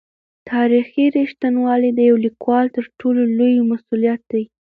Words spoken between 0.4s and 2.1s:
تاریخي رښتینولي د